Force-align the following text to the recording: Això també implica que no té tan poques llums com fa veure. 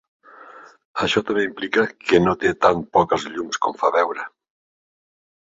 Això 1.07 1.23
també 1.27 1.43
implica 1.49 1.83
que 2.07 2.21
no 2.25 2.35
té 2.45 2.53
tan 2.67 2.81
poques 2.97 3.29
llums 3.35 3.63
com 3.67 3.79
fa 3.83 3.93
veure. 4.01 4.29